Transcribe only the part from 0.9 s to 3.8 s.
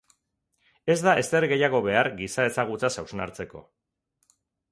Ez da ezer gehiago behar giza ezagutzaz hausnartzeko.